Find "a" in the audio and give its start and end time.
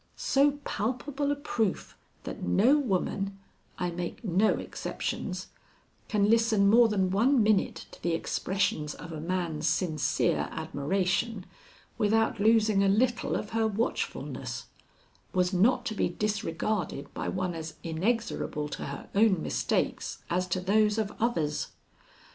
1.31-1.35, 9.11-9.21, 12.83-12.89